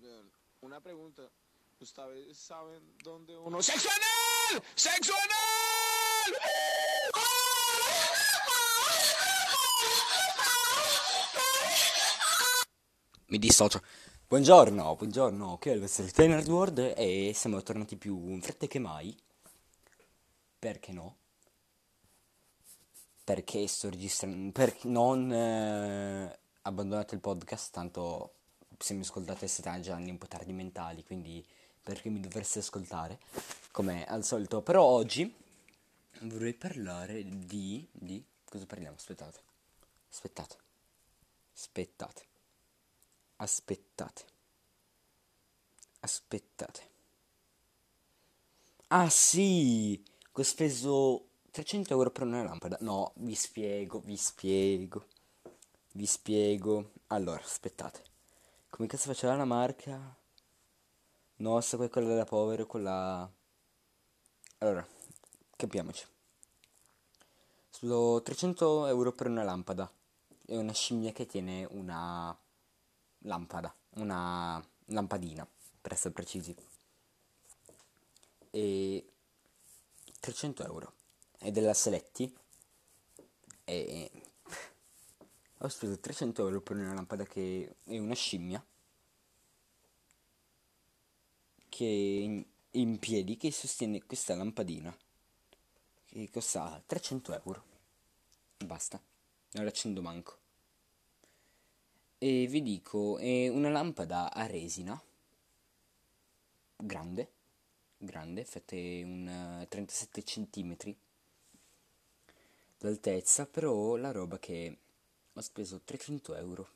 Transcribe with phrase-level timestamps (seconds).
[0.00, 1.22] vean, una pregunta.
[1.78, 3.60] ¿Ustedes saben dónde uno...
[3.60, 4.62] ¡Sexo anal!
[4.74, 6.38] ¡Sexo anal!
[13.26, 13.82] Mi dissocio.
[14.28, 18.78] Buongiorno, buongiorno, qui è il vostro Trainer World e siamo tornati più in fretta che
[18.78, 19.16] mai.
[20.58, 21.16] Perché no?
[23.24, 24.52] Perché sto registrando...
[24.52, 28.34] Perché non eh, abbandonate il podcast, tanto
[28.82, 31.44] se mi ascoltate siete già anni un po' tardi mentali, quindi
[31.82, 33.20] perché mi dovreste ascoltare,
[33.70, 34.62] come al solito.
[34.62, 35.32] Però oggi
[36.22, 37.86] vorrei parlare di...
[37.90, 38.24] di...
[38.44, 38.96] Cosa parliamo?
[38.96, 39.40] Aspettate.
[40.10, 40.56] Aspettate.
[41.52, 42.26] Aspettate.
[43.36, 44.24] Aspettate.
[46.00, 46.90] Aspettate.
[48.88, 50.02] Ah sì!
[50.32, 52.76] Ho speso 300 euro per una lampada.
[52.80, 55.06] No, vi spiego, vi spiego.
[55.92, 56.92] Vi spiego.
[57.08, 58.10] Allora, aspettate.
[58.72, 60.16] Come cazzo faceva la marca?
[61.36, 63.30] No, se quella della povero, quella...
[64.58, 64.88] Allora,
[65.54, 66.06] capiamoci.
[67.68, 69.92] Speso 300 euro per una lampada.
[70.46, 72.34] È una scimmia che tiene una
[73.18, 75.46] lampada, una lampadina,
[75.82, 76.56] per essere precisi.
[78.48, 79.06] E
[80.18, 80.92] 300 euro.
[81.36, 82.34] È della Seletti.
[83.64, 84.10] E
[85.64, 88.64] ho speso 300 euro per una lampada che è una scimmia.
[91.68, 94.94] Che in, in piedi che sostiene questa lampadina.
[96.06, 97.64] Che costa 300 euro.
[98.58, 99.00] Basta.
[99.52, 100.38] Non l'accendo manco.
[102.18, 105.00] E vi dico, è una lampada a resina,
[106.76, 107.32] grande,
[107.96, 110.76] grande, fate un 37 cm
[112.78, 114.81] d'altezza, però la roba che
[115.34, 116.68] ho speso 300 euro,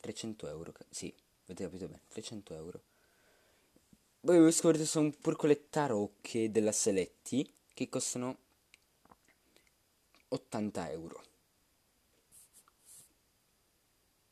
[0.00, 1.14] 300 euro, sì,
[1.44, 2.82] avete capito bene, 300 euro.
[4.20, 8.36] Poi ho scoperto sono pure quelle tarocche della Seletti che costano
[10.28, 11.22] 80 euro.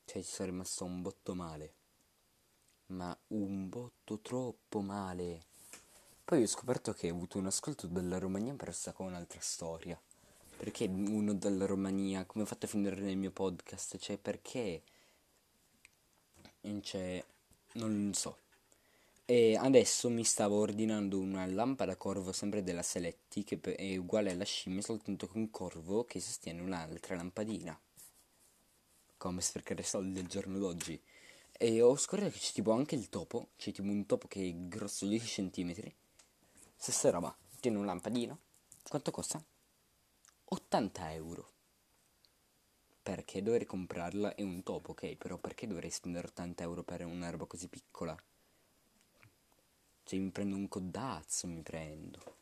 [0.04, 1.72] Cioè ci sono rimasto un botto male.
[2.88, 5.46] Ma un botto troppo male.
[6.22, 9.98] Poi ho scoperto che ho avuto un ascolto dalla Romania per con un'altra storia.
[10.58, 13.96] Perché uno dalla Romania, come ho fatto a finire nel mio podcast?
[13.96, 14.82] Cioè perché...
[16.82, 17.24] Cioè,
[17.74, 18.36] non so.
[19.24, 24.44] E adesso mi stavo ordinando una lampada corvo sempre della Seletti che è uguale alla
[24.44, 27.78] scimmia soltanto con corvo che sostiene un'altra lampadina
[29.18, 30.98] come sprecare soldi al giorno d'oggi.
[31.52, 34.68] E ho scoperto che c'è tipo anche il topo, c'è tipo un topo che è
[34.68, 35.74] grosso 10 cm.
[36.76, 38.38] Stessa roba, tiene un lampadino.
[38.88, 39.42] Quanto costa?
[40.50, 41.52] 80 euro.
[43.02, 44.34] Perché dovrei comprarla?
[44.34, 48.16] È un topo, ok, però perché dovrei spendere 80 euro per una roba così piccola?
[50.04, 52.36] Cioè mi prendo un codazzo, mi prendo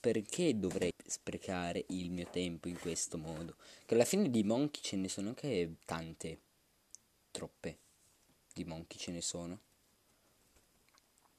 [0.00, 3.56] perché dovrei sprecare il mio tempo in questo modo?
[3.84, 6.40] Che alla fine di monkey ce ne sono anche tante,
[7.30, 7.78] troppe
[8.52, 9.60] di monkey ce ne sono.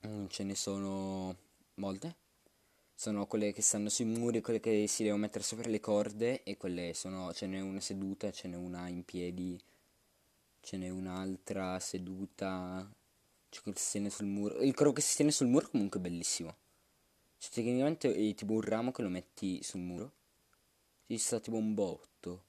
[0.06, 1.36] Mm, ce ne sono
[1.76, 2.16] molte.
[3.00, 6.58] Sono quelle che stanno sui muri, quelle che si devono mettere sopra le corde e
[6.58, 9.58] quelle sono, ce n'è una seduta, ce n'è una in piedi,
[10.60, 12.86] ce n'è un'altra seduta,
[13.50, 14.60] c'è quello che si tiene sul muro.
[14.60, 16.58] Il crow che si tiene sul muro comunque è bellissimo.
[17.38, 20.12] Cioè, tecnicamente è tipo un ramo che lo metti sul muro.
[21.08, 22.44] Ci sta tipo un botto.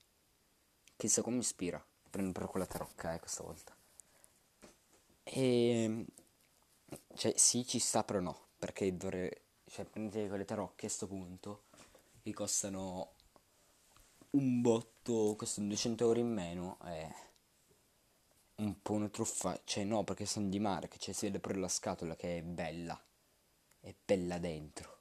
[0.96, 1.80] Chissà come ispira.
[2.10, 3.72] Prendo però quella tarocca, eh, questa volta.
[5.22, 6.06] E...
[7.14, 8.48] Cioè, sì, ci sta, però no.
[8.58, 9.30] Perché dovrei...
[9.70, 11.64] Cioè, prendete quelle tarocche a sto punto.
[12.22, 13.12] Che costano
[14.30, 16.78] un botto, costano 200 euro in meno.
[16.80, 17.08] È
[18.56, 19.60] un po' una truffa.
[19.64, 20.96] Cioè, no, perché sono di marca.
[20.96, 23.00] Cioè, si vede pure la scatola che è bella
[23.80, 24.98] è bella dentro.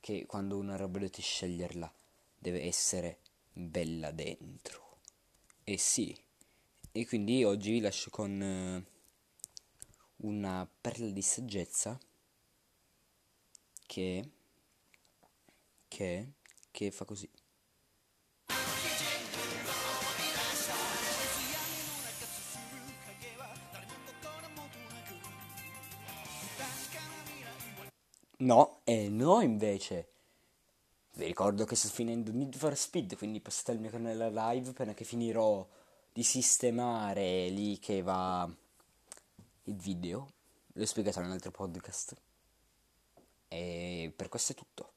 [0.00, 1.92] Che quando una roba dovete sceglierla
[2.38, 3.20] deve essere
[3.52, 4.98] bella dentro.
[5.64, 6.16] E sì.
[6.92, 8.84] E quindi oggi vi lascio con eh,
[10.16, 11.98] una perla di saggezza
[13.86, 14.30] che
[15.88, 16.32] che
[16.70, 17.30] che fa così.
[28.38, 30.08] No, e no invece.
[31.14, 34.92] Vi ricordo che sto finendo Need for Speed, quindi passate al mio canale live appena
[34.92, 35.66] che finirò
[36.12, 38.52] di sistemare lì che va
[39.64, 40.28] il video.
[40.74, 42.16] L'ho spiegato in un altro podcast.
[43.48, 44.93] E per questo è tutto.